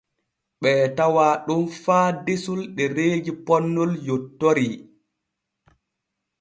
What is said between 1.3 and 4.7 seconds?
ɗon faa desol ɗereeji ponnol yontori.